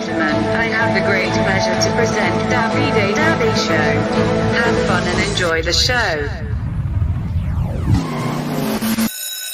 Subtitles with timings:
[0.00, 3.74] Gentlemen, I have the great pleasure to present Davide Davide Show.
[4.54, 6.46] Have fun and enjoy the show.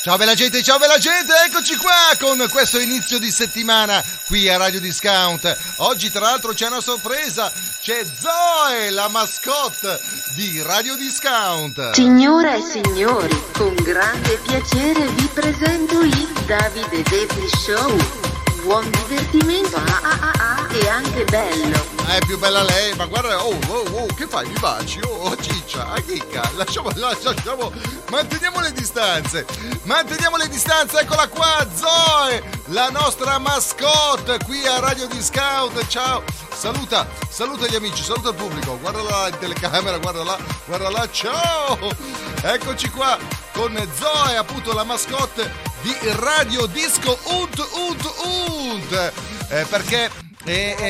[0.03, 4.59] Ciao bella gente, ciao bella gente, eccoci qua con questo inizio di settimana qui a
[4.59, 5.57] Radio Discount.
[5.77, 9.99] Oggi tra l'altro c'è una sorpresa, c'è Zoe, la mascotte
[10.35, 11.93] di Radio Discount.
[11.95, 18.24] Signore e signori, con grande piacere vi presento il Davide Devi Show.
[18.65, 21.85] Buon divertimento ah, ah, ah, ah, e anche bello.
[22.07, 24.47] Ah, è più bella lei, ma guarda, oh, oh, oh, che fai?
[24.49, 25.01] Mi baci?
[25.05, 27.71] Oh, oh ciccia, a chicca, lasciamo, lasciamo,
[28.09, 29.45] manteniamo le distanze,
[29.83, 37.07] manteniamo le distanze, eccola qua, Zoe, la nostra mascotte qui a Radio Discount, ciao, saluta,
[37.29, 41.79] saluta gli amici, saluta il pubblico, guarda in telecamera, guarda là, guarda là, ciao,
[42.41, 43.19] eccoci qua
[43.53, 49.13] con Zoe, appunto la mascotte di Radio Disco Unt Unt Unt,
[49.51, 50.11] eh, perché
[50.43, 50.85] e, e,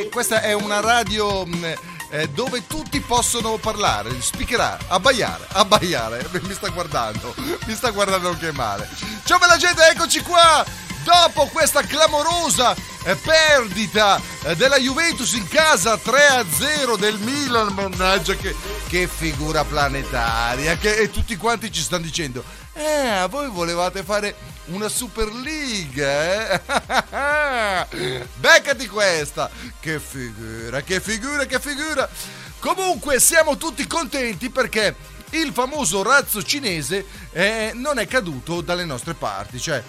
[0.00, 1.74] e questa è una radio mh,
[2.08, 6.26] eh, dove tutti possono parlare, speakerare, abbaiare, abbaiare.
[6.40, 7.34] Mi sta guardando,
[7.66, 8.88] mi sta guardando anche male.
[9.24, 10.64] Ciao bella gente, eccoci qua!
[11.04, 12.74] Dopo questa clamorosa
[13.04, 18.54] eh, perdita eh, della Juventus in casa 3-0 del Milan, mannaggia che,
[18.88, 22.42] che figura planetaria, che, e tutti quanti ci stanno dicendo,
[22.78, 24.34] eh, voi volevate fare
[24.66, 26.60] una Super League, eh?
[28.36, 29.50] Beccati questa!
[29.80, 32.08] Che figura, che figura, che figura!
[32.58, 34.94] Comunque siamo tutti contenti perché
[35.30, 39.82] il famoso razzo cinese eh, non è caduto dalle nostre parti, cioè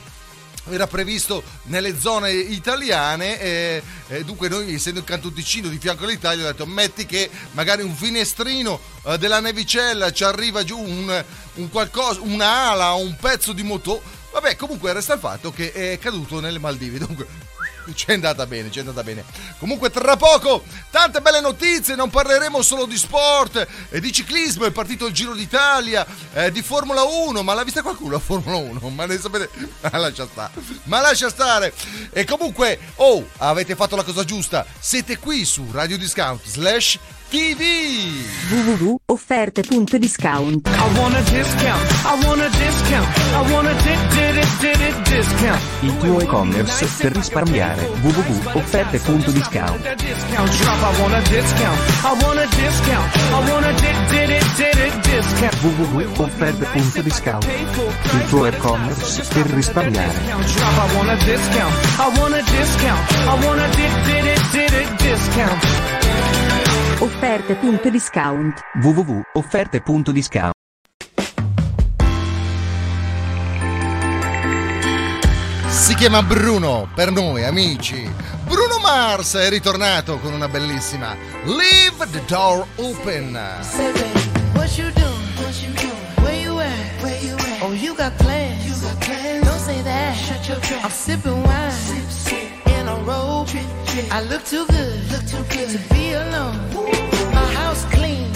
[0.74, 6.06] era previsto nelle zone italiane e, e, dunque noi essendo in Canton Ticino di fianco
[6.06, 11.24] all'Italia ho detto metti che magari un finestrino eh, della nevicella ci arriva giù un,
[11.56, 15.98] un qualcosa, un'ala o un pezzo di motore Vabbè, comunque resta il fatto che è
[15.98, 17.00] caduto nelle Maldive.
[17.00, 17.26] Dunque,
[17.96, 19.24] c'è andata bene, c'è andata bene.
[19.58, 24.72] Comunque tra poco tante belle notizie, non parleremo solo di sport, eh, di ciclismo, è
[24.72, 28.90] partito il Giro d'Italia, eh, di Formula 1, ma l'ha vista qualcuno la Formula 1?
[28.90, 29.50] Ma ne sapete?
[29.82, 30.52] Ma lascia stare.
[30.84, 31.74] Ma lascia stare.
[32.12, 34.66] E comunque, oh, avete fatto la cosa giusta.
[34.80, 37.62] Siete qui su Radio Discount slash TV
[38.50, 40.68] www.offerte.discount
[45.82, 47.88] Il tuo e-commerce per risparmiare.
[48.02, 49.96] www.offerte.discount
[55.62, 60.18] www.offerte.discount Il tuo e-commerce per risparmiare
[67.02, 70.52] Offerte.discount www.offerte.discount
[75.70, 78.12] Si chiama Bruno per noi amici.
[78.44, 81.16] Bruno Mars è ritornato con una bellissima
[81.46, 83.40] Leave the door open.
[83.62, 84.20] Say, baby,
[84.56, 85.38] what you doing?
[85.38, 85.96] What you doing?
[86.22, 87.02] Where you at?
[87.02, 87.62] Where you at?
[87.62, 88.66] Oh, you got plans.
[88.66, 89.46] You got plans.
[89.46, 90.18] Don't say that.
[90.18, 90.84] Shut your trap.
[90.84, 91.72] I'm sipping wine.
[91.72, 92.68] Sip, sip.
[92.68, 93.48] In a robe.
[93.48, 94.14] Trip, trip.
[94.14, 95.09] I look too good.
[95.30, 96.58] Too good to be alone.
[97.36, 98.32] My house clean.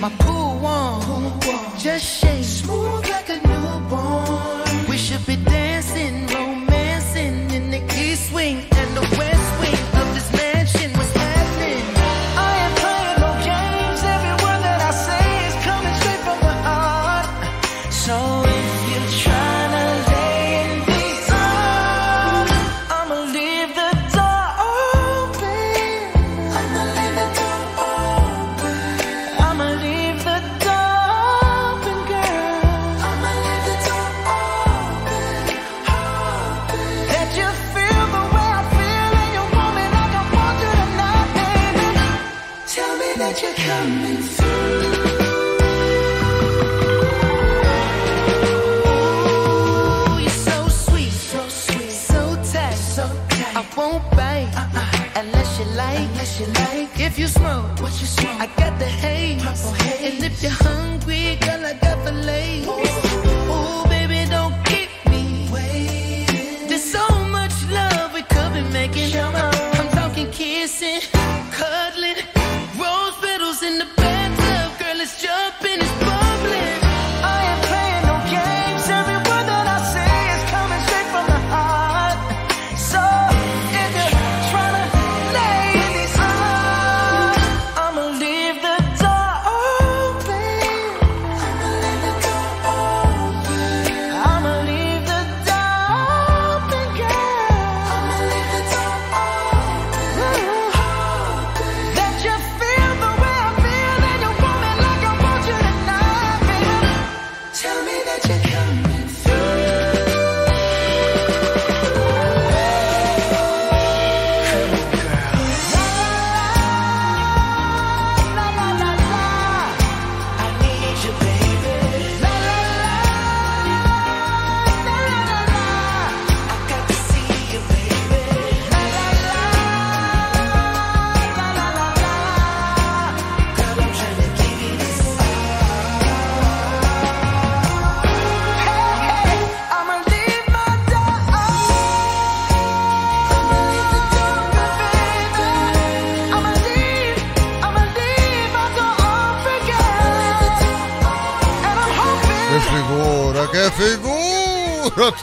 [0.00, 1.38] My pool warm.
[1.78, 2.42] Just shake.
[2.42, 4.88] Smooth like a newborn.
[4.88, 8.73] We should be dancing, romancing in the east wing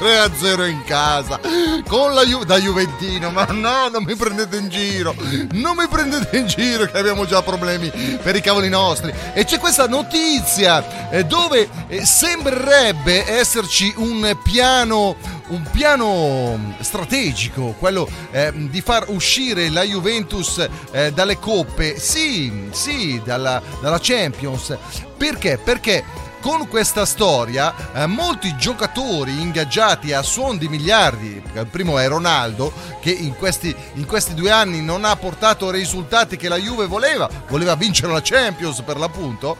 [0.01, 1.39] 3-0 in casa
[1.87, 5.13] con la Ju- da Juventino ma no non mi prendete in giro
[5.51, 9.59] non mi prendete in giro che abbiamo già problemi per i cavoli nostri e c'è
[9.59, 15.15] questa notizia eh, dove eh, sembrerebbe esserci un piano
[15.51, 23.21] un piano strategico, quello eh, di far uscire la Juventus eh, dalle coppe, sì, sì,
[23.21, 24.77] dalla, dalla Champions.
[25.17, 25.57] Perché?
[25.57, 26.05] Perché
[26.41, 32.73] con questa storia eh, molti giocatori ingaggiati a suon di miliardi, il primo è Ronaldo
[32.99, 37.29] che in questi, in questi due anni non ha portato risultati che la Juve voleva,
[37.47, 39.55] voleva vincere la Champions per l'appunto,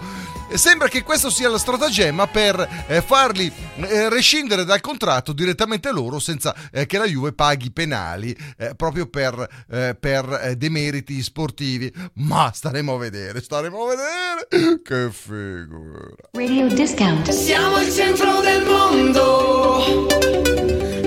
[0.58, 6.20] sembra che questo sia lo stratagemma per eh, farli eh, rescindere dal contratto direttamente loro
[6.20, 11.92] senza eh, che la Juve paghi penali eh, proprio per, eh, per eh, demeriti sportivi.
[12.16, 14.80] Ma staremo a vedere, staremo a vedere.
[14.82, 16.16] Che figo.
[16.32, 17.30] Radio discount.
[17.30, 20.08] Siamo il centro del mondo,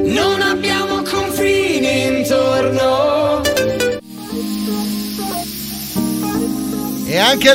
[0.05, 3.43] non abbiamo confini intorno.
[7.07, 7.55] E anche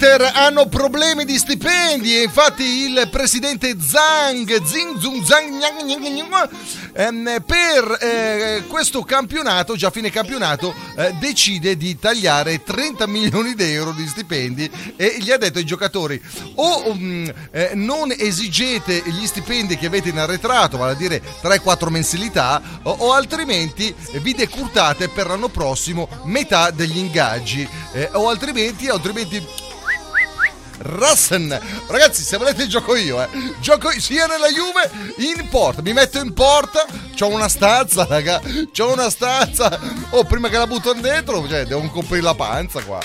[0.00, 6.06] all'Inter hanno problemi di stipendi e infatti il presidente Zhang, Zing Zung Zhang, gnang, gnang,
[6.08, 6.48] gnang,
[6.94, 13.64] ehm, per eh, questo campionato, già fine campionato, eh, decide di tagliare 30 milioni di
[13.64, 16.20] euro di stipendi e gli ha detto ai giocatori
[16.54, 21.88] o mm, eh, non esigete gli stipendi che avete in arretrato, vale a dire 3-4
[21.88, 28.88] mensilità, o, o altrimenti vi decurtate per l'anno prossimo metà degli ingaggi eh, o altrimenti,
[28.88, 29.68] altrimenti
[30.82, 31.60] Rassen.
[31.88, 33.28] Ragazzi, se volete gioco io, eh.
[33.60, 35.82] Gioco sia nella Juve in porta.
[35.82, 36.84] Mi metto in porta.
[37.14, 38.40] C'ho una stanza, raga.
[38.72, 39.78] C'ho una stanza.
[40.10, 43.00] Oh, prima che la buttano dentro, cioè, devo coprire la panza qua.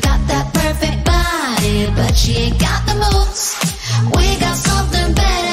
[0.00, 3.56] Got that perfect body, but she ain't got the moves.
[4.14, 5.47] We got something better,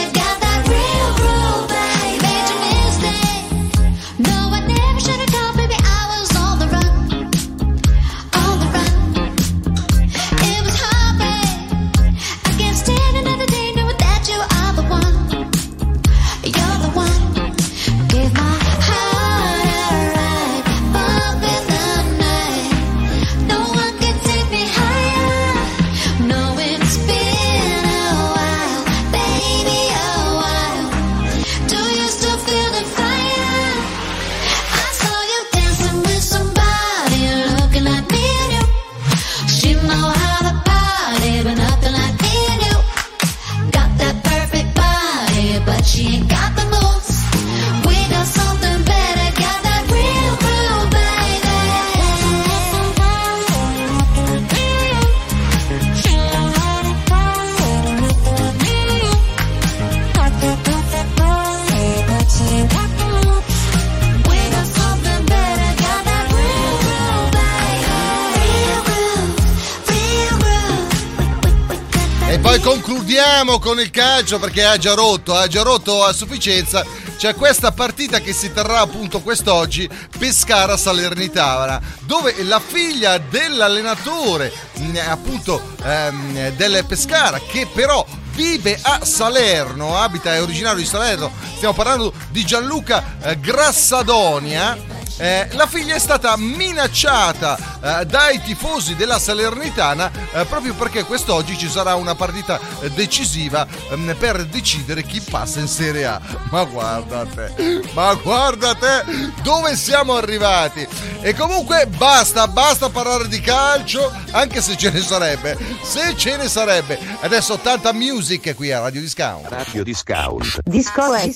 [72.56, 76.86] E concludiamo con il calcio perché ha già rotto, ha già rotto a sufficienza.
[77.18, 85.00] C'è questa partita che si terrà appunto quest'oggi, Pescara Salernitana, dove la figlia dell'allenatore, mh,
[85.06, 91.74] appunto ehm, del Pescara, che però vive a Salerno, abita, è originario di Salerno, stiamo
[91.74, 95.04] parlando di Gianluca eh, Grassadonia.
[95.18, 101.58] Eh, la figlia è stata minacciata eh, dai tifosi della Salernitana eh, proprio perché quest'oggi
[101.58, 106.20] ci sarà una partita eh, decisiva ehm, per decidere chi passa in Serie A.
[106.50, 110.86] Ma guarda te, ma guarda te dove siamo arrivati.
[111.22, 115.58] E comunque basta, basta parlare di calcio, anche se ce ne sarebbe.
[115.82, 117.00] Se ce ne sarebbe.
[117.22, 119.48] Adesso tanta music qui a Radio Discount.
[119.48, 120.60] Radio Discount.
[120.66, 121.30] Disco Happy,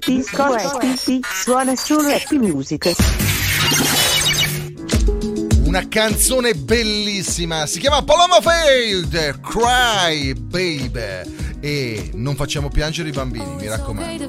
[0.00, 3.25] Disco Happy, suona solo Happy Music.
[5.76, 11.58] Una canzone bellissima, si chiama Paloma Field, Cry Baby.
[11.60, 14.26] E non facciamo piangere i bambini, mi raccomando.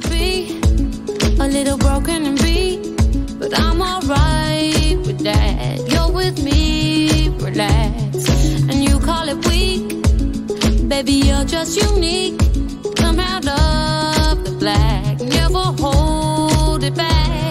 [1.39, 5.89] a little broken and beat, but I'm alright with that.
[5.89, 8.27] You're with me, relax,
[8.67, 10.03] and you call it weak.
[10.89, 12.35] Baby, you're just unique.
[12.97, 17.46] Come out of the black, never hold it back.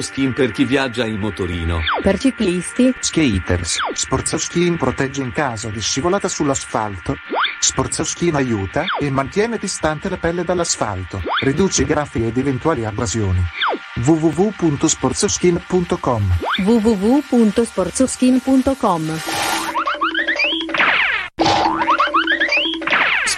[0.00, 1.80] Skin per chi viaggia in motorino.
[2.02, 3.76] Per ciclisti, Skaters.
[3.92, 7.16] Sportsoskin protegge in caso di scivolata sull'asfalto.
[7.58, 11.22] Sportsoskin aiuta e mantiene distante la pelle dall'asfalto.
[11.42, 13.42] Riduce i graffi ed eventuali abrasioni.
[14.04, 19.43] www.sportsoskin.com www.sportsoskin.com.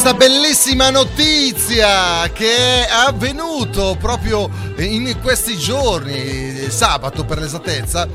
[0.00, 8.06] questa bellissima notizia che è avvenuto proprio in questi giorni, sabato per l'esattezza,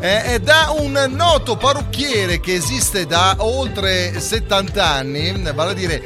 [0.00, 6.02] eh, è da un noto parrucchiere che esiste da oltre 70 anni, vale a dire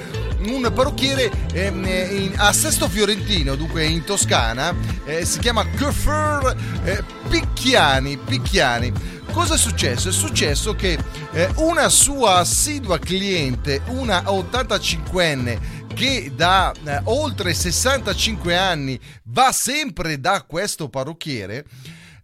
[0.47, 4.73] un parrucchiere ehm, a Sesto Fiorentino, dunque in Toscana,
[5.05, 8.93] eh, si chiama Coiffeur eh, Picchiani, Picchiani.
[9.33, 10.11] Cosa è successo?
[10.11, 10.97] È successo che
[11.35, 15.59] eh, una sua assidua cliente, una 85enne
[15.93, 21.65] che da eh, oltre 65 anni va sempre da questo parrucchiere,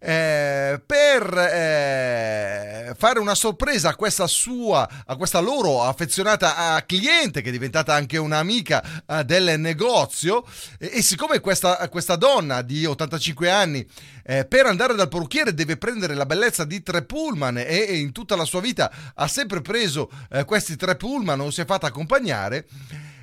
[0.03, 7.51] eh, per eh, fare una sorpresa a questa sua, a questa loro affezionata cliente che
[7.51, 10.45] è diventata anche un'amica eh, del negozio
[10.79, 13.87] e, e siccome questa, questa donna di 85 anni
[14.25, 18.13] eh, per andare dal parrucchiere deve prendere la bellezza di tre pullman e, e in
[18.13, 21.89] tutta la sua vita ha sempre preso eh, questi tre pullman o si è fatta
[21.89, 22.67] accompagnare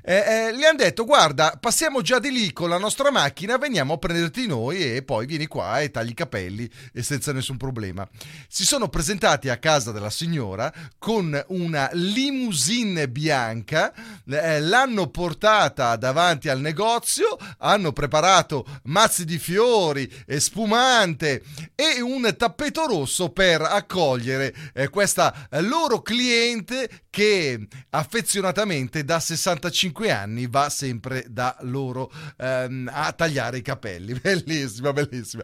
[0.09, 3.95] eh, eh, gli hanno detto guarda passiamo già di lì con la nostra macchina, veniamo
[3.95, 8.07] a prenderti noi e poi vieni qua e tagli i capelli e senza nessun problema.
[8.47, 13.93] Si sono presentati a casa della signora con una limousine bianca,
[14.25, 21.43] eh, l'hanno portata davanti al negozio, hanno preparato mazzi di fiori, e spumante
[21.75, 29.96] e un tappeto rosso per accogliere eh, questa eh, loro cliente che affezionatamente da 65
[30.05, 34.13] anni va sempre da loro ehm, a tagliare i capelli.
[34.19, 35.43] Bellissima, bellissima.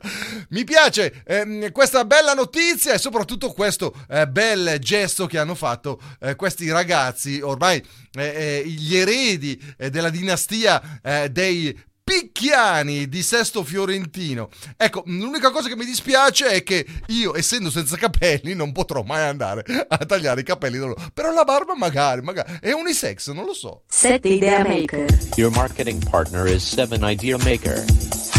[0.49, 5.99] Mi piace ehm, questa bella notizia e soprattutto questo eh, bel gesto che hanno fatto
[6.19, 13.23] eh, questi ragazzi, ormai eh, eh, gli eredi eh, della dinastia eh, dei Picchiani di
[13.23, 14.49] Sesto Fiorentino.
[14.75, 19.25] Ecco, l'unica cosa che mi dispiace è che io, essendo senza capelli, non potrò mai
[19.27, 21.01] andare a tagliare i capelli da loro.
[21.13, 23.83] Però la barba magari, magari è unisex, non lo so.
[23.87, 25.05] 7 Idea Maker.
[25.35, 27.85] Your marketing partner is 7 Idea Maker.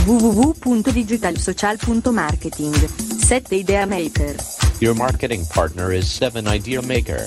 [0.05, 2.75] www.digitalsocial.marketing
[3.25, 4.35] 7 Idea Maker.
[4.81, 7.27] Your marketing partner is 7 Idea Maker.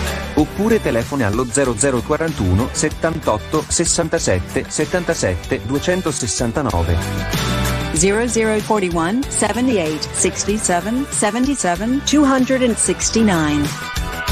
[0.41, 6.97] Oppure telefoni allo 0041 78 67 77 269.
[7.93, 13.69] 0041 78 67 77 269.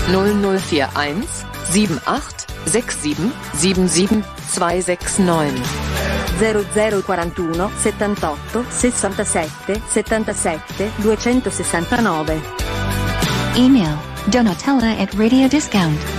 [0.07, 1.27] 0041
[1.69, 5.61] 78 67 77 269.
[6.39, 12.41] 0041 78 67 77 269.
[13.55, 16.18] Email donatella at radio discount.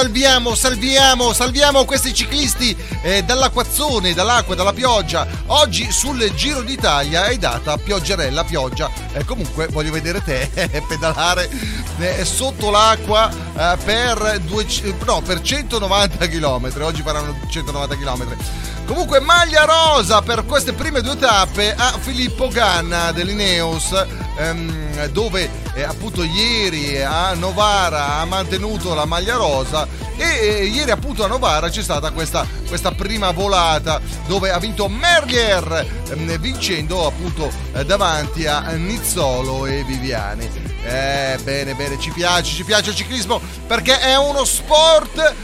[0.00, 5.26] Salviamo, salviamo, salviamo questi ciclisti eh, dall'acquazzone, dall'acqua, dalla pioggia.
[5.48, 8.90] Oggi sul Giro d'Italia è data pioggerella, pioggia.
[9.12, 11.50] Eh, comunque voglio vedere te eh, pedalare
[11.98, 14.64] eh, sotto l'acqua eh, per, due,
[15.04, 16.72] no, per 190 km.
[16.80, 18.36] Oggi faranno 190 km.
[18.86, 23.92] Comunque maglia rosa per queste prime due tappe a Filippo Ganna dell'Ineos
[24.38, 30.90] ehm, dove eh, appunto ieri a Novara ha mantenuto la maglia rosa e eh, ieri
[30.90, 37.06] appunto a Novara c'è stata questa, questa prima volata dove ha vinto Merlier ehm, vincendo
[37.06, 40.68] appunto eh, davanti a Nizzolo e Viviani.
[40.82, 45.34] Eh, bene, bene, ci piace, ci piace il ciclismo perché è uno sport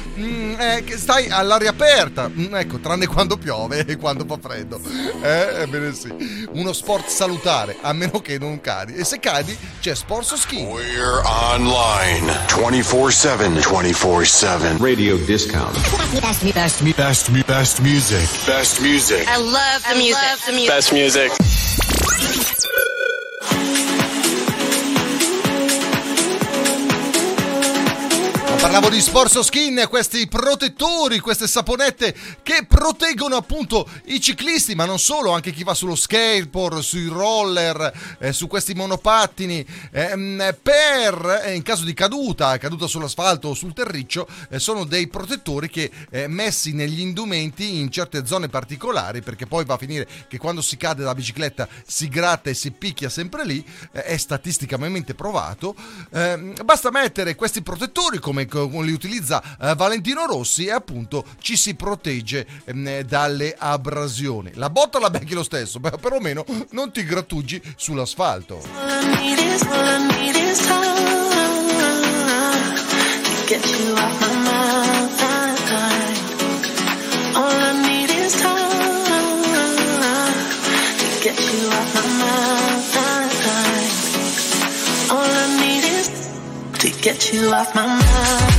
[0.59, 4.81] eh, che stai all'aria aperta, Mm, ecco, tranne quando piove e quando fa freddo.
[5.23, 6.13] Eh, ebbene sì,
[6.53, 8.95] uno sport salutare, a meno che non cadi.
[8.95, 10.57] E se cadi c'è Sporso Ski.
[10.63, 13.61] We're online 24-7.
[13.61, 14.77] 24-7.
[14.81, 15.77] Radio discount.
[16.21, 18.29] Best, best, best, best, best music.
[18.45, 19.27] Best music.
[19.27, 20.67] I love the music.
[20.67, 22.75] Best music.
[28.67, 34.99] Parlavo di Sporso Skin, questi protettori, queste saponette che proteggono appunto i ciclisti, ma non
[34.99, 41.55] solo, anche chi va sullo skateboard, sui roller, eh, su questi monopattini, ehm, per eh,
[41.55, 46.27] in caso di caduta, caduta sull'asfalto o sul terriccio, eh, sono dei protettori che eh,
[46.27, 50.77] messi negli indumenti in certe zone particolari, perché poi va a finire che quando si
[50.77, 55.77] cade dalla bicicletta si gratta e si picchia sempre lì, eh, è statisticamente provato.
[56.11, 61.57] Ehm, basta mettere questi protettori come co- li utilizza eh, Valentino Rossi e appunto ci
[61.57, 64.53] si protegge ehm, dalle abrasioni.
[64.55, 68.61] La botta la becchi lo stesso, beh, perlomeno non ti grattugi sull'asfalto.
[73.47, 74.96] Get you off my mind.
[87.07, 88.56] Get you off my mind.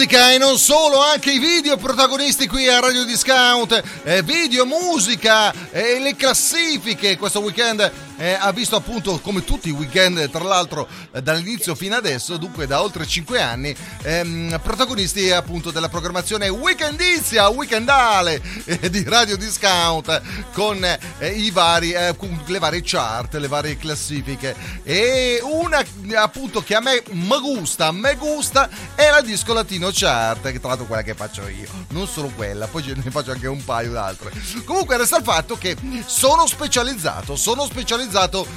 [0.00, 3.82] Musica e non solo, anche i video protagonisti qui a Radio Discount.
[4.04, 7.18] Eh, video, musica e le classifiche.
[7.18, 11.96] Questo weekend eh, ha visto appunto, come tutti i weekend, tra l'altro eh, dall'inizio fino
[11.96, 19.02] adesso, dunque da oltre 5 anni, ehm, protagonisti appunto della programmazione weekendizia, weekendale eh, di
[19.04, 20.20] Radio Discount
[20.52, 24.54] con eh, vari, eh, con le varie chart, le varie classifiche.
[24.82, 25.82] E una
[26.16, 30.68] appunto che a me mi gusta, me gusta è la disco latino chart, che tra
[30.68, 34.30] l'altro quella che faccio io, non solo quella, poi ne faccio anche un paio d'altre.
[34.66, 38.09] Comunque resta il fatto che sono specializzato, sono specializzato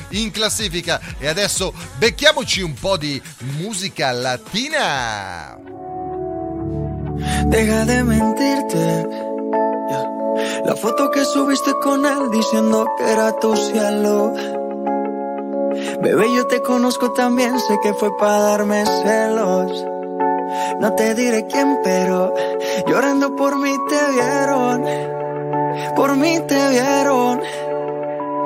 [0.10, 3.22] in classifica e adesso becchiamoci un po' di
[3.58, 5.58] musica latina.
[7.48, 9.08] Deja de mentirte.
[10.66, 14.34] La foto que subiste con él diciendo que era tu cielo.
[16.02, 19.86] Bebé, yo te conozco también, sé que fue para darme celos.
[20.80, 22.34] No te diré quién, pero
[22.88, 24.84] llorando por mí te vieron.
[25.96, 27.42] Por mí te vieron.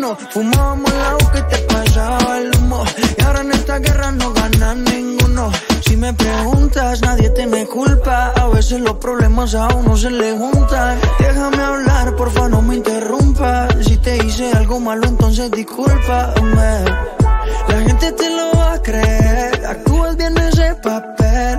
[0.00, 0.16] desayuno.
[0.30, 2.84] Fumábamos el agua que te pasaba el humo.
[3.18, 5.50] Y ahora en esta guerra no gana ninguno.
[5.84, 8.32] Si me preguntas, nadie tiene culpa.
[8.36, 10.98] A veces los problemas a uno se le juntan.
[11.18, 13.74] Déjame hablar, porfa, no me interrumpas.
[13.84, 16.84] Si te hice algo malo, entonces discúlpame.
[17.68, 19.66] La gente te lo va a creer.
[19.66, 21.58] Actúas bien ese papel,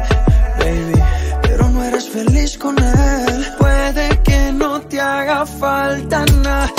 [0.59, 1.03] baby.
[1.41, 3.47] Pero no eres feliz con él.
[3.57, 6.71] Puede que no te haga falta nada,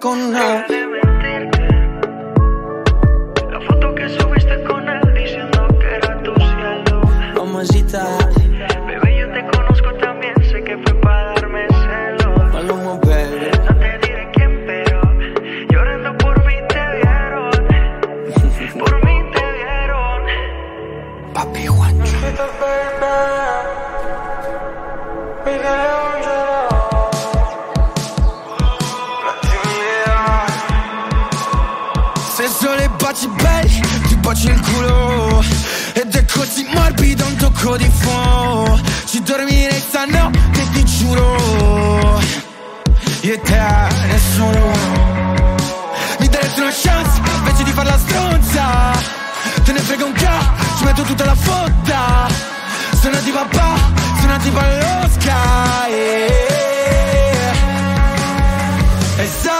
[0.00, 0.66] con nada.
[46.82, 48.92] Chance, invece di farla stronza.
[49.64, 50.38] Te ne frega un ca,
[50.78, 52.28] ci metto tutta la fotta.
[53.00, 53.74] Sono di papà,
[54.20, 54.50] sono di
[55.14, 55.92] Sky
[59.16, 59.59] E sarà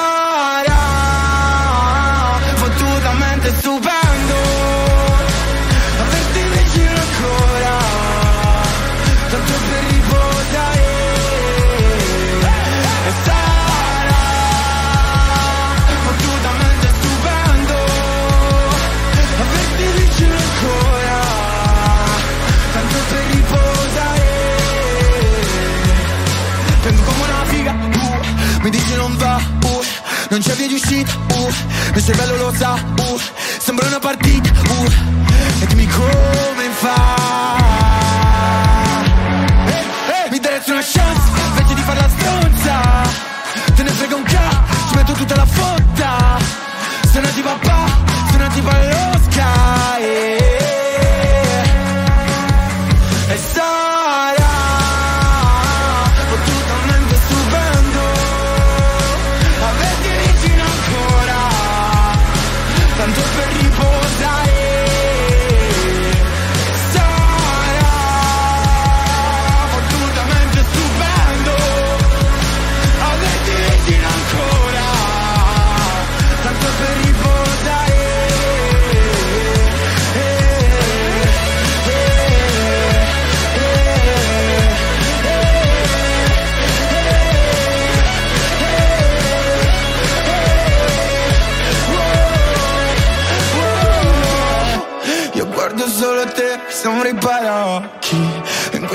[30.41, 33.21] non c'è via di uscita, uh, cervello lo sa, uh,
[33.59, 37.20] sembra una partita, uh, e dimmi come fa.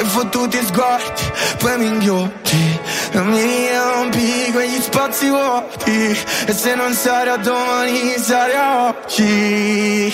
[0.04, 1.22] Fottuti sguardi,
[1.60, 2.80] poi mi inghiocchi
[3.12, 10.14] e mi riempi quegli spazi vuoti e se non sarà domani sarà oggi.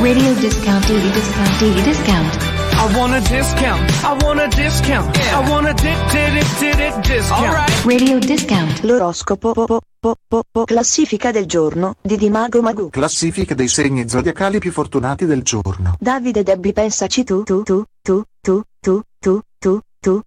[0.00, 2.48] Radio discount, duty discount, duty discount.
[2.72, 3.90] I want a discount.
[4.02, 5.14] I want a discount.
[5.16, 7.84] I want a di- di- di- di- di- discount.
[7.84, 8.80] Radio discount.
[8.82, 9.52] L'oroscopo
[10.00, 12.88] po, po, po, classifica del giorno di Dimago Magu.
[12.88, 15.94] Classifica dei segni zodiacali più fortunati del giorno.
[16.00, 20.20] Davide Debbie pensaci tu tu tu tu tu tu tu tu tu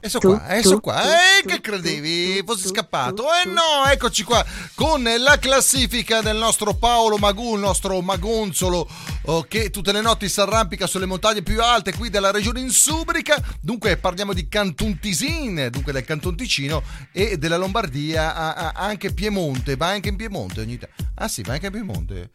[0.00, 1.00] Esso qua, esso qua.
[1.04, 3.26] Eh, che credevi fossi scappato?
[3.32, 8.88] Eh no, eccoci qua con la classifica del nostro Paolo Magù, il nostro magonzolo
[9.26, 13.40] oh, che tutte le notti si arrampica sulle montagne più alte qui della regione insubrica.
[13.60, 19.12] Dunque parliamo di Canton Tisin, dunque del Canton Ticino e della Lombardia, a- a- anche
[19.14, 21.04] Piemonte, va anche in Piemonte ogni tanto.
[21.14, 22.30] Ah sì, va anche in Piemonte.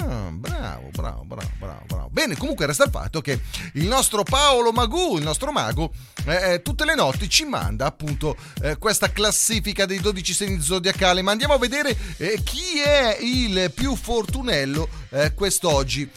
[0.00, 2.08] Ah, bravo, bravo, bravo, bravo, bravo.
[2.10, 3.40] Bene, comunque resta il fatto che
[3.74, 5.92] il nostro Paolo Magù, il nostro mago,
[6.26, 11.22] eh, eh, tutte le notti ci manda appunto eh, questa classifica dei 12 segni zodiacali.
[11.22, 16.08] Ma andiamo a vedere eh, chi è il più fortunello eh, quest'oggi.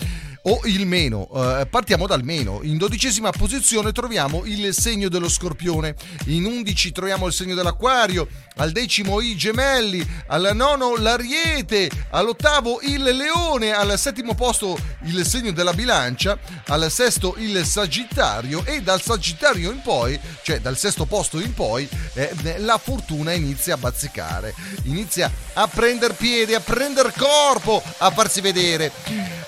[0.43, 2.61] O il meno, Eh, partiamo dal meno.
[2.63, 8.71] In dodicesima posizione troviamo il segno dello scorpione, in undici troviamo il segno dell'acquario, al
[8.71, 15.73] decimo i gemelli, al nono l'ariete, all'ottavo il leone, al settimo posto il segno della
[15.73, 16.37] bilancia,
[16.67, 18.65] al sesto il sagittario.
[18.65, 23.75] E dal sagittario in poi, cioè dal sesto posto in poi, eh, la fortuna inizia
[23.75, 28.91] a bazzicare, inizia a prendere piede, a prendere corpo, a farsi vedere.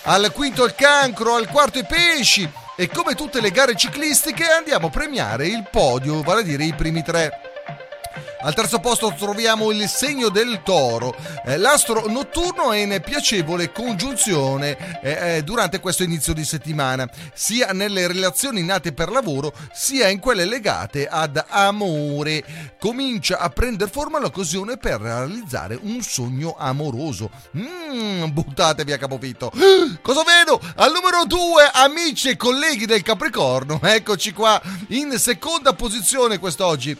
[0.03, 2.49] Al quinto il cancro, al quarto i pesci.
[2.75, 6.73] E come tutte le gare ciclistiche andiamo a premiare il podio, vale a dire i
[6.73, 7.52] primi tre.
[8.41, 11.15] Al terzo posto troviamo il segno del toro.
[11.45, 17.71] Eh, l'astro notturno è in piacevole congiunzione eh, eh, durante questo inizio di settimana, sia
[17.71, 22.43] nelle relazioni nate per lavoro, sia in quelle legate ad amore.
[22.79, 27.29] Comincia a prendere forma l'occasione per realizzare un sogno amoroso.
[27.55, 29.51] Mmm, buttatevi a capofitto.
[30.01, 30.59] Cosa vedo?
[30.75, 33.79] Al numero 2, amici e colleghi del Capricorno.
[33.81, 36.97] Eccoci qua, in seconda posizione quest'oggi.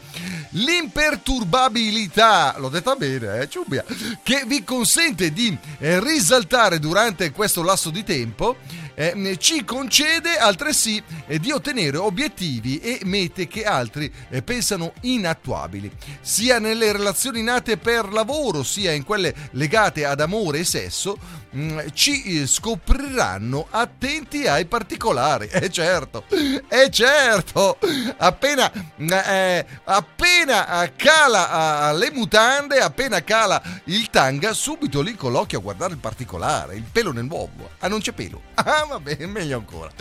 [0.54, 3.84] L'imperturbabilità, l'ho detta bene, eh, ciubbia,
[4.22, 8.58] che vi consente di eh, risaltare durante questo lasso di tempo,
[8.95, 15.91] eh, ci concede altresì eh, di ottenere obiettivi e mete che altri eh, pensano inattuabili,
[16.21, 21.17] sia nelle relazioni nate per lavoro, sia in quelle legate ad amore e sesso,
[21.51, 25.49] mh, ci eh, scopriranno attenti ai particolari.
[25.63, 26.25] Eh certo,
[26.67, 27.77] eh certo,
[28.17, 35.61] appena, eh, appena cala le mutande, appena cala il tanga, subito lì con l'occhio a
[35.61, 37.69] guardare il particolare, il pelo nell'uovo.
[37.79, 38.41] Ah, non c'è pelo.
[38.55, 39.91] Ah, va bene, meglio ancora.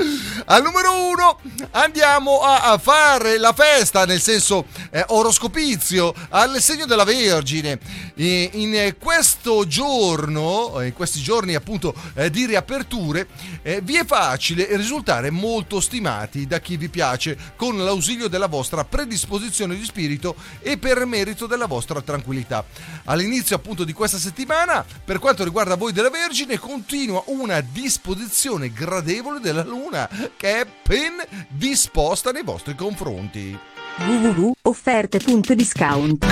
[0.46, 1.38] Al numero uno
[1.72, 7.78] andiamo a, fare la festa, nel senso eh, oroscopizio, al segno della Vergine.
[8.14, 13.28] E in questo giorno, eh, in questi giorni appunto eh, di riaperture,
[13.62, 18.84] eh, vi è facile risultare molto stimati da chi vi piace con l'ausilio della vostra
[18.84, 22.64] predisposizione di spirito e per merito della vostra tranquillità.
[23.04, 29.40] All'inizio appunto di questa settimana, per quanto riguarda voi della Vergine, continua una disposizione gradevole
[29.40, 31.14] della Luna, che è ben
[31.48, 33.58] disposta nei vostri confronti.
[33.98, 36.24] www.offerte.discount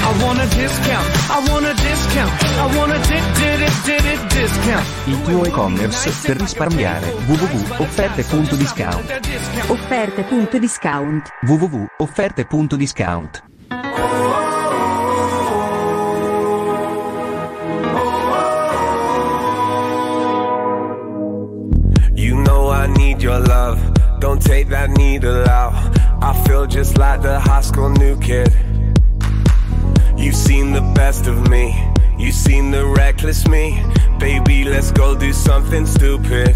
[5.06, 7.10] Il tuo e-commerce per risparmiare.
[7.26, 9.20] www.offerte.discount
[9.68, 13.42] offerte.discount www.offerte.discount
[22.96, 23.78] need your love.
[24.20, 25.72] Don't take that needle out.
[26.22, 28.52] I feel just like the high school new kid.
[30.16, 31.74] You've seen the best of me.
[32.18, 33.82] You've seen the reckless me.
[34.18, 36.54] Baby, let's go do something stupid.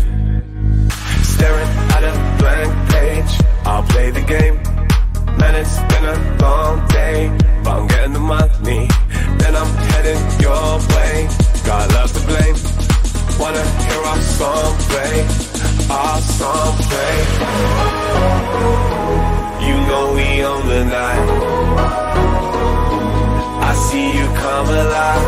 [1.23, 3.41] Staring at a blank page.
[3.65, 4.57] I'll play the game.
[5.39, 7.35] Man, it's been a long day.
[7.65, 8.89] But I'm getting the money.
[9.39, 11.29] Then I'm heading your way.
[11.65, 12.74] Got love to blame.
[13.39, 15.27] Wanna hear our song play,
[15.91, 17.17] our song play.
[19.67, 21.29] You know we own the night.
[23.69, 25.27] I see you come alive.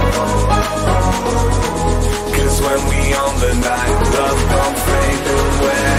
[2.35, 5.96] Cause when we own the night, love don't fade away.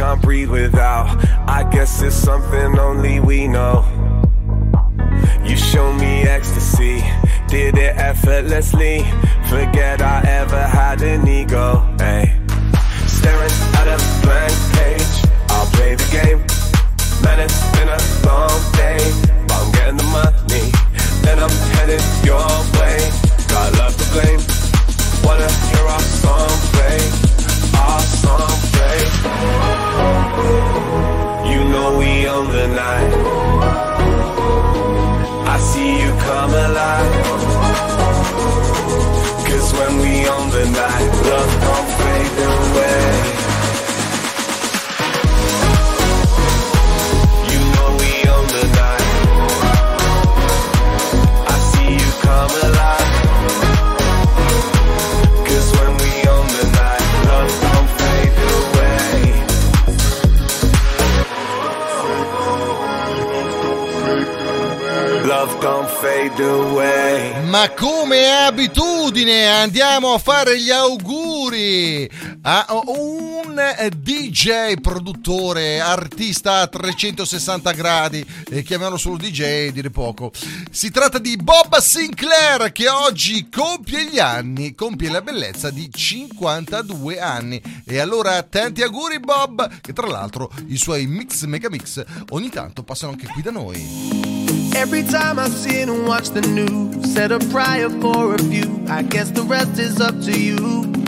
[0.00, 1.08] Without.
[1.48, 3.84] I guess it's something only we know.
[5.44, 7.02] You show me ecstasy,
[7.48, 9.02] did it effortlessly.
[9.48, 11.82] Forget I ever had an ego.
[11.98, 12.38] Hey,
[13.06, 15.14] staring at a blank page.
[15.50, 16.40] I'll play the game.
[17.24, 19.02] Man, it's been a long day,
[19.48, 20.70] but I'm getting the money.
[21.22, 22.46] Then I'm headed your
[22.78, 22.98] way.
[23.48, 24.42] Got love to blame.
[25.24, 27.00] Wanna hear our song play?
[27.74, 29.77] Our song play.
[31.50, 33.12] You know we own the night.
[35.54, 37.12] I see you come alive.
[39.46, 41.97] Cause when we own the night, love don't
[67.50, 72.10] Ma come abitudine andiamo a fare gli auguri
[72.42, 73.27] a un
[73.58, 80.30] DJ, produttore, artista a 360 gradi, eh, chiamiamolo solo DJ, dire poco.
[80.70, 87.18] Si tratta di Bob Sinclair che oggi compie gli anni, compie la bellezza di 52
[87.18, 87.60] anni.
[87.84, 93.12] E allora tanti auguri Bob, che tra l'altro i suoi mix megamix ogni tanto passano
[93.12, 94.36] anche qui da noi.
[94.74, 98.84] Every time I sit and watch the news, said a prayer for a few.
[98.86, 101.07] I guess the rest is up to you.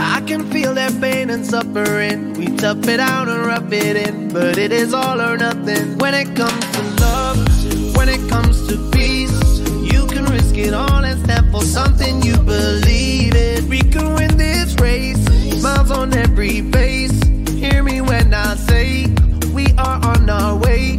[0.00, 2.32] I can feel their pain and suffering.
[2.32, 6.14] We tough it out and rough it in, but it is all or nothing when
[6.14, 7.36] it comes to love.
[7.96, 9.58] When it comes to peace,
[9.92, 13.68] you can risk it all and stand for something you believe in.
[13.68, 15.22] We can win this race,
[15.60, 17.22] smiles on every face.
[17.50, 19.06] Hear me when I say
[19.52, 20.96] we are on our way.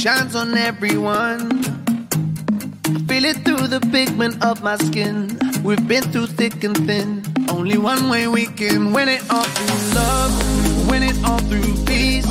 [0.00, 1.62] Shines on everyone.
[3.06, 5.38] Feel it through the pigment of my skin.
[5.62, 7.22] We've been through thick and thin.
[7.50, 12.26] Only one way we can win it all through love, win it all through peace.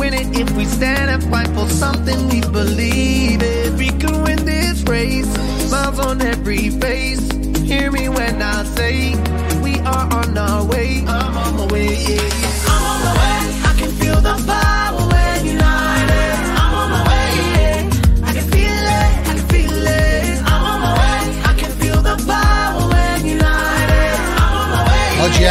[0.00, 3.76] Win it if we stand and fight for something we believe in.
[3.76, 5.32] We can win this race,
[5.68, 7.33] smiles on every face.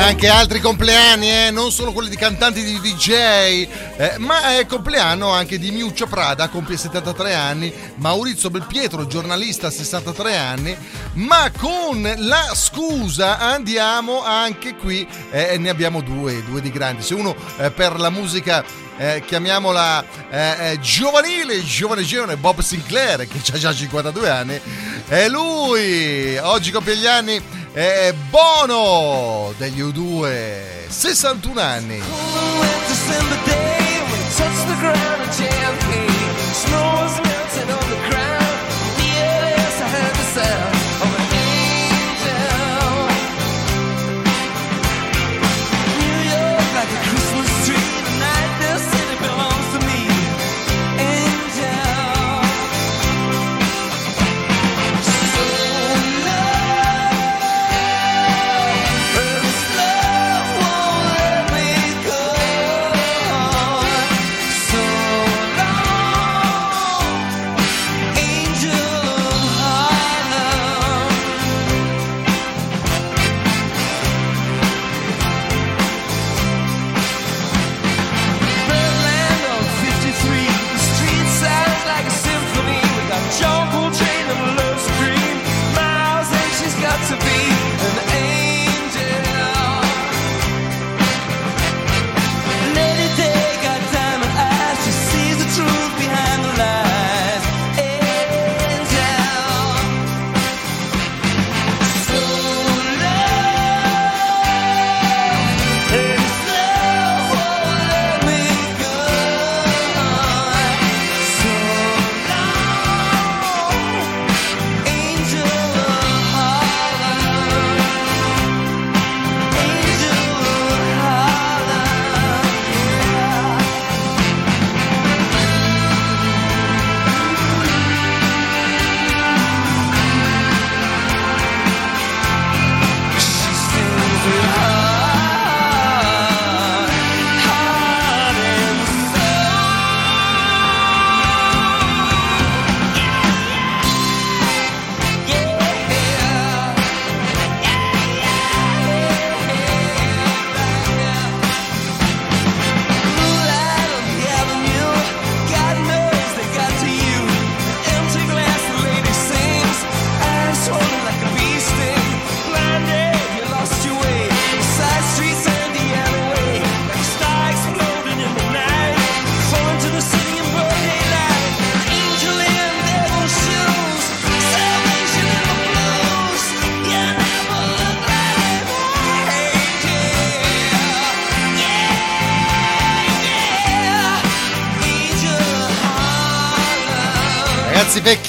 [0.04, 1.50] Anche altri compleanni, eh?
[1.50, 6.08] non solo quelli di cantanti di DJ, eh, ma è il compleanno anche di Miuccio
[6.08, 10.76] Prada, compie 73 anni, Maurizio Belpietro, giornalista, 63 anni,
[11.14, 17.14] ma con la scusa andiamo anche qui, eh, ne abbiamo due, due di grandi, se
[17.14, 18.64] uno eh, per la musica
[18.98, 24.60] eh, chiamiamola eh, eh, giovanile, giovane giovane, Bob Sinclair, che ha già 52 anni,
[25.08, 27.42] è lui, oggi compie gli anni,
[27.74, 32.02] è Bono degli U2, 61 anni.
[32.88, 33.44] December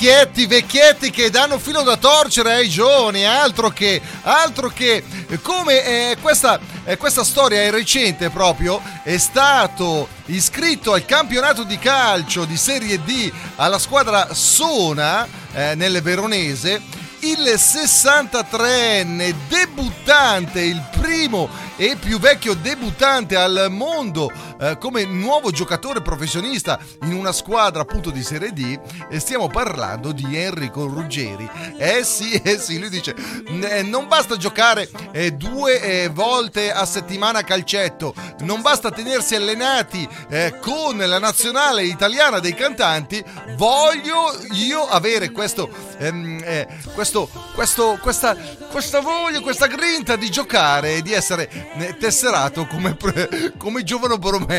[0.04, 5.02] vecchietti, vecchietti che danno filo da torcere ai giovani, altro che, altro che,
[5.40, 11.78] come eh, questa, eh, questa storia è recente proprio, è stato iscritto al campionato di
[11.78, 16.82] calcio di Serie D alla squadra Sona eh, nel Veronese
[17.20, 24.30] il 63enne debuttante, il primo e più vecchio debuttante al mondo
[24.64, 28.78] eh, come nuovo giocatore professionista in una squadra appunto di Serie D
[29.10, 31.48] e stiamo parlando di Enrico Ruggeri.
[31.76, 33.14] Eh sì, eh sì, lui dice
[33.46, 39.34] eh, non basta giocare eh, due eh, volte a settimana a calcetto, non basta tenersi
[39.34, 43.22] allenati eh, con la nazionale italiana dei cantanti,
[43.56, 48.34] voglio io avere questo, ehm, eh, questo, questo, questa,
[48.70, 52.96] questa voglia, questa grinta di giocare e di essere eh, tesserato come,
[53.58, 54.53] come giovane promessa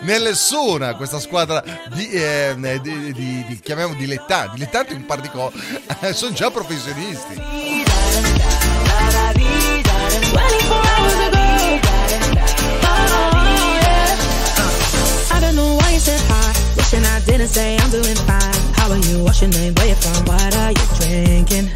[0.00, 1.62] nel Sona, questa squadra
[1.92, 5.56] di, eh, di, di, di chiamiamo dilettanti, dilettanti un par di cose,
[6.14, 7.48] sono già professionisti.
[16.90, 18.74] Wishing I didn't say I'm doing fine.
[18.74, 19.22] How are you?
[19.22, 19.74] What's your name?
[19.74, 20.24] Where you from?
[20.24, 21.70] What are you drinking?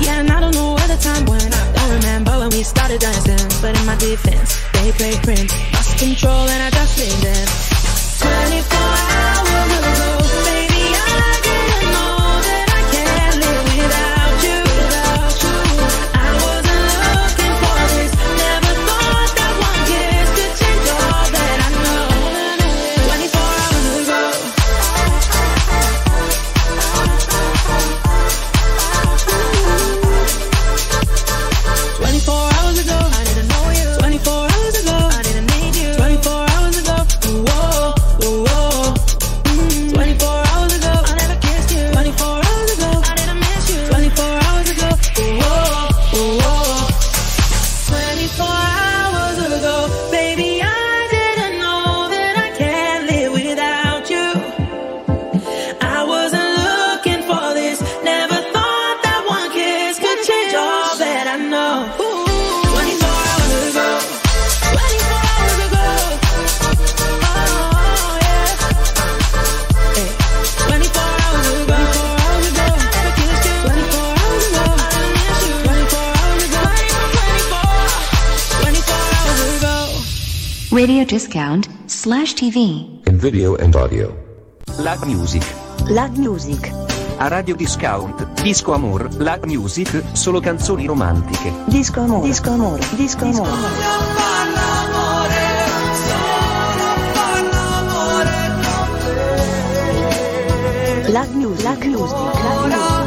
[0.00, 1.54] Yeah, and I don't know where the time went.
[1.54, 3.38] I don't remember when we started dancing.
[3.62, 5.52] But in my defense, they played Prince.
[5.72, 7.46] Lost control and I just leaned in.
[8.18, 9.03] 24
[81.14, 83.00] discount slash TV.
[83.06, 84.12] In video and audio.
[84.80, 85.44] La Music.
[85.90, 86.72] La Music.
[87.18, 91.52] A Radio Discount, Disco Amor, La Music, solo canzoni romantiche.
[91.66, 92.26] Disco amore.
[92.26, 92.82] Disco amore.
[92.96, 93.50] Disco amore.
[101.12, 101.62] La Music.
[101.64, 102.24] La Music.
[102.64, 103.03] La Music.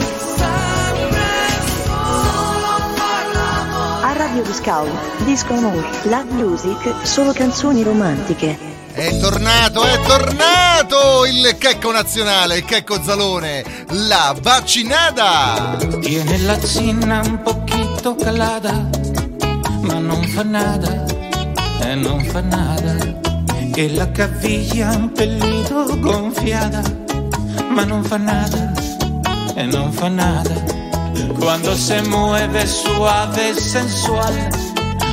[4.38, 8.56] Radio Discount, Disco Amore, La Music, solo canzoni romantiche.
[8.92, 15.78] È tornato, è tornato il checco nazionale, il checco Zalone, la vaccinata!
[16.02, 18.88] Tiene la zinna un poquito calada,
[19.82, 21.06] ma non fa nada,
[21.82, 22.96] e non fa nada.
[23.74, 26.84] E la caviglia un pelito gonfiada,
[27.70, 28.72] ma non fa nada,
[29.56, 30.77] e non fa nada.
[31.40, 34.50] Cuando se mueve suave sensual,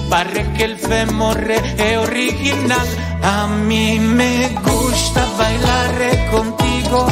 [0.08, 2.88] pare que el fémur es original.
[3.22, 7.06] A mí me gusta bailar contigo,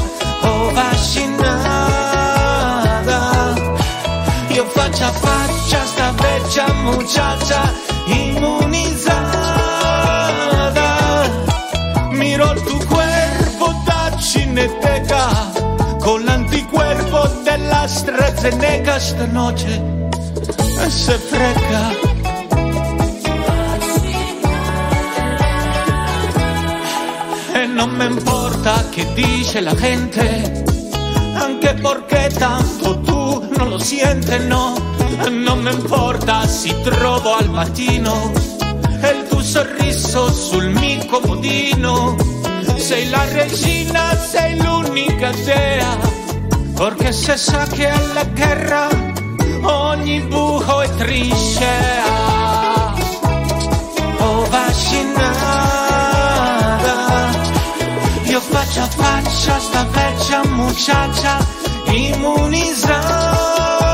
[0.45, 0.62] oh.
[4.55, 7.72] Io faccia a faccia sta vecchia muchacha
[17.57, 20.09] della AstraZeneca stanotte
[20.89, 21.91] se freca.
[27.53, 30.65] E non me importa che dice la gente,
[31.35, 34.91] anche perché tanto tu non lo siente, no.
[35.29, 42.17] Non me importa se trovo al mattino il tuo sorriso sul mio comodino.
[42.77, 45.99] Sei la regina, sei l'unica dea,
[46.75, 48.89] perché se sa che alla guerra
[49.62, 52.05] ogni buco è trincea.
[54.18, 55.31] Oh vaccinata,
[58.25, 61.37] io faccio a faccia sta vecchia muchacha
[61.87, 63.91] immunizzata.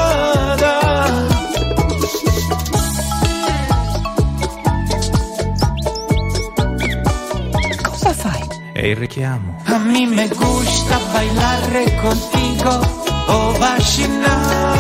[8.79, 9.61] è il richiamo.
[9.65, 12.71] A mí me gusta bailare contigo
[13.27, 14.79] oh vaccinada.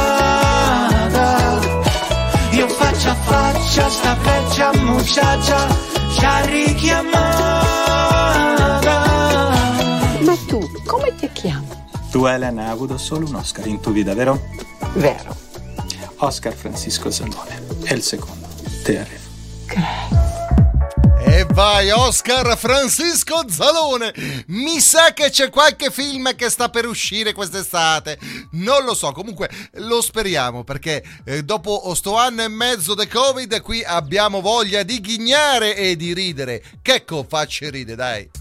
[2.52, 5.66] Io faccio a faccia sta vecchia muchacha
[6.16, 7.16] già richiamata.
[10.20, 11.66] Ma tu come ti chiami?
[12.12, 14.40] Tu Elena hai avuto solo un Oscar in tua vita, vero?
[14.94, 15.34] Vero.
[16.18, 18.46] Oscar Francisco Salmone, è il secondo.
[18.84, 19.26] Te arrivo.
[19.66, 20.27] Grazie
[21.58, 24.14] vai Oscar Francisco Zalone.
[24.46, 28.16] Mi sa che c'è qualche film che sta per uscire quest'estate.
[28.52, 33.60] Non lo so, comunque lo speriamo perché eh, dopo sto anno e mezzo di Covid
[33.60, 36.60] qui abbiamo voglia di ghignare e di ridere.
[36.60, 38.37] che Checco facci ride dai.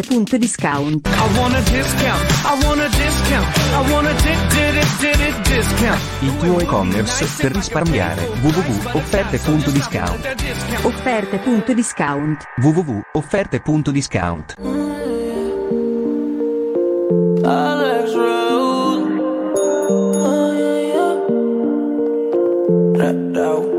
[0.00, 1.08] 7.discount.
[6.20, 8.26] Il tuo e-commerce per risparmiare.
[8.40, 10.36] www.offerte.discount.
[10.82, 12.44] Offerte.discount.
[12.56, 14.54] www.offerte.discount.
[17.44, 19.18] Alex Road.
[19.90, 20.78] Oh, yeah,
[22.96, 23.69] yeah.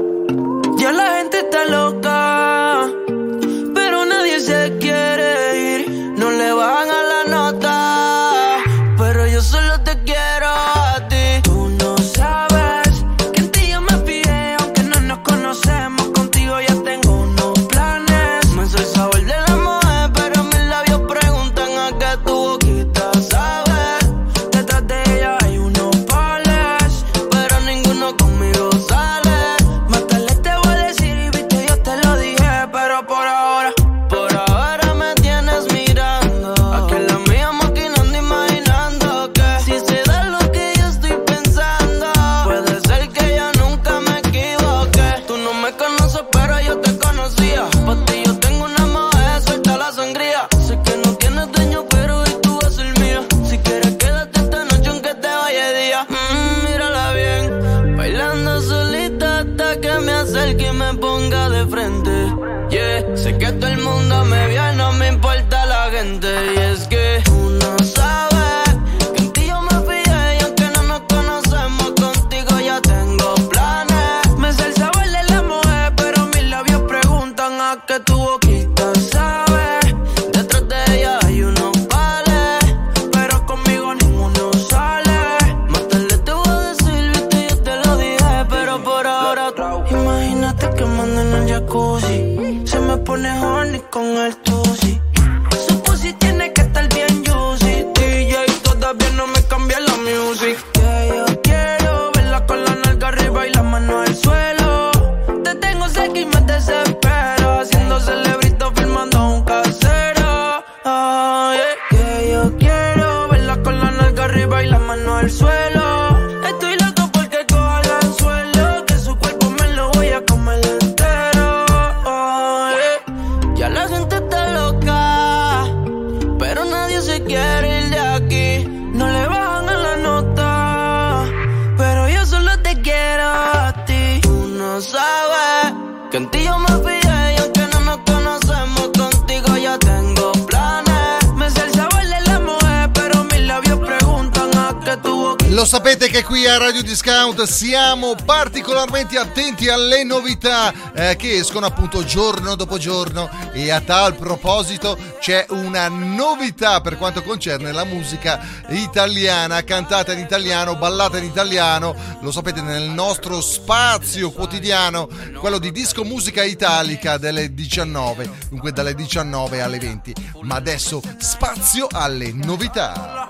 [147.45, 154.15] Siamo particolarmente attenti alle novità eh, che escono appunto giorno dopo giorno e a tal
[154.15, 158.39] proposito c'è una novità per quanto concerne la musica
[158.69, 165.71] italiana, cantata in italiano, ballata in italiano, lo sapete nel nostro spazio quotidiano, quello di
[165.71, 170.13] disco musica italica delle 19, dunque dalle 19 alle 20.
[170.41, 173.25] Ma adesso spazio alle novità.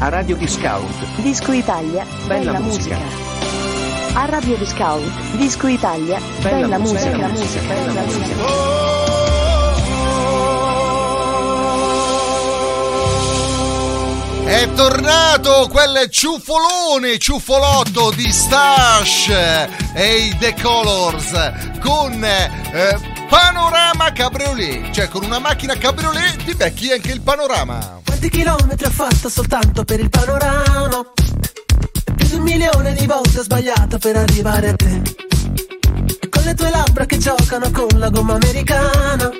[0.00, 1.04] A Radio Discount.
[1.16, 2.96] Disco Italia, Bella bella, musica.
[2.96, 3.27] musica.
[4.18, 8.34] A Radio Discount, Disco Italia, Bella bella, musica, musica, bella musica, bella bella musica.
[14.44, 19.28] È tornato quel ciuffolone, ciuffolotto di Stash
[19.94, 22.98] e i The Colors con eh,
[23.28, 28.00] Panorama Cabriolet, cioè con una macchina cabriolet ti becchi anche il panorama.
[28.04, 31.12] Quanti chilometri ha fatto soltanto per il panorama?
[32.28, 35.02] Di un milione di volte ho sbagliato per arrivare a te.
[36.20, 39.30] E con le tue labbra che giocano con la gomma americana.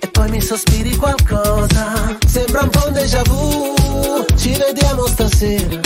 [0.00, 2.16] E poi mi sospiri qualcosa.
[2.26, 4.24] Sembra un po' un déjà vu.
[4.36, 5.80] Ci vediamo stasera.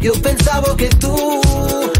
[0.00, 1.40] Io pensavo che tu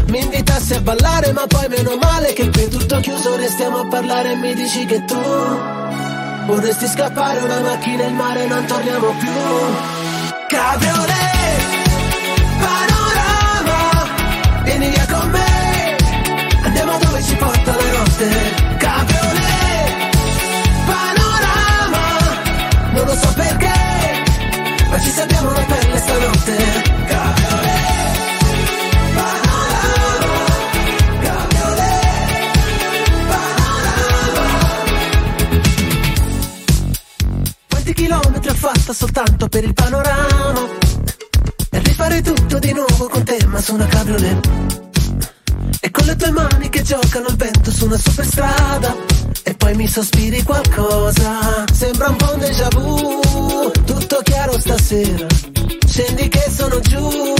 [0.07, 3.35] mi invitassi a ballare, ma poi meno male che qui tutto chiuso.
[3.35, 5.19] Restiamo a parlare e mi dici che tu
[6.45, 9.31] vorresti scappare una macchina in mare, non torniamo più.
[10.47, 11.78] Cabriolet,
[17.19, 18.29] dove ci porta la notte.
[18.77, 20.17] Cabriolet,
[20.85, 22.07] panorama,
[22.93, 23.71] non lo so perché,
[24.89, 26.55] ma ci salviamo la pelle stanotte.
[27.07, 28.37] Cabriolet,
[29.13, 30.27] panorama,
[31.21, 32.07] cabriolet,
[33.27, 34.47] panorama.
[37.67, 40.67] Quanti chilometri ho fatto soltanto per il panorama?
[41.71, 44.87] E rifare tutto di nuovo con te, ma su una cabriolet.
[45.81, 48.95] E con le tue mani che giocano al vento su una superstrada.
[49.43, 51.63] E poi mi sospiri qualcosa.
[51.71, 53.71] Sembra un po' un déjà vu.
[53.85, 55.25] Tutto chiaro stasera.
[55.87, 57.35] Scendi che sono giù.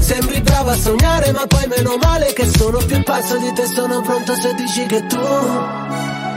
[0.00, 3.66] Sembri brava a sognare, ma poi meno male che sono più pazzo di te.
[3.66, 5.18] Sono pronto se dici che tu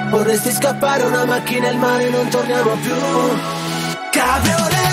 [0.10, 2.95] vorresti scappare una macchina e il mare non torniamo più.
[4.12, 4.89] Cabriolet,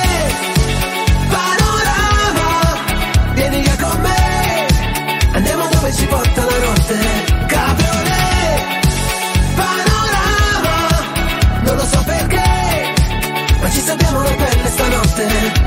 [15.17, 15.66] pelle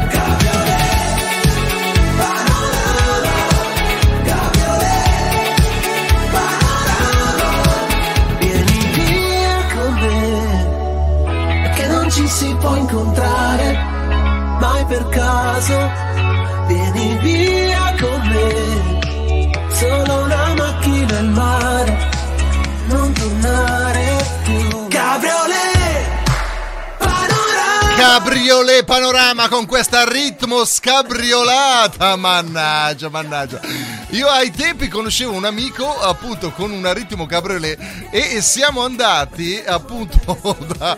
[28.19, 33.61] Cabriolet panorama con questa ritmo scabriolata, mannaggia, mannaggia.
[34.09, 37.79] Io ai tempi conoscevo un amico appunto con un ritmo cabriolet
[38.11, 40.97] e siamo andati appunto da,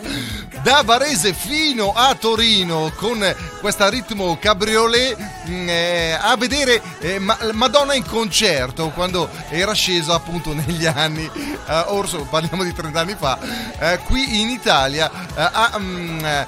[0.62, 3.18] da Varese fino a Torino con
[3.60, 10.14] questa ritmo cabriolet mh, eh, a vedere eh, Ma- Madonna in concerto quando era scesa
[10.14, 13.38] appunto negli anni, eh, orso parliamo di 30 anni fa,
[13.78, 16.46] eh, qui in Italia eh, a, mm, a-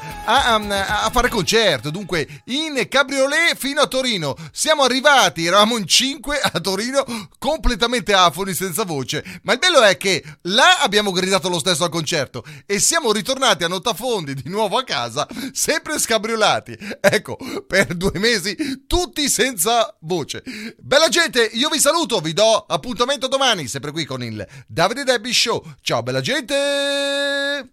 [0.54, 1.90] a- a fare concerto.
[1.90, 4.36] Dunque in cabriolet fino a Torino.
[4.52, 7.04] Siamo arrivati, eravamo in 5 a Torino
[7.38, 9.24] completamente afoni senza voce.
[9.42, 13.64] Ma il bello è che là abbiamo gridato lo stesso al concerto e siamo ritornati
[13.64, 13.68] a
[14.04, 16.76] Notafondi di nuovo a casa, sempre scabriolati.
[17.00, 18.54] Ecco, per due mesi
[18.86, 20.42] tutti senza voce.
[20.78, 25.32] Bella gente, io vi saluto, vi do appuntamento domani, sempre qui con il Davide Debbie
[25.32, 25.62] Show.
[25.80, 27.70] Ciao bella gente!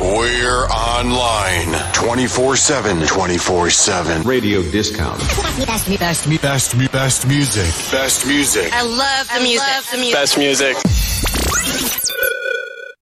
[0.00, 2.94] We're online 24 7.
[3.06, 4.22] 24 7.
[4.22, 5.18] Radio Discount.
[5.66, 7.90] Best, best, best, best music.
[7.90, 8.70] Best music.
[8.72, 10.12] I love the music.
[10.12, 10.76] Best music.